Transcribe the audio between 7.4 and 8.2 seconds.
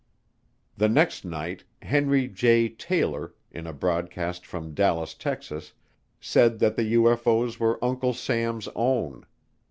were Uncle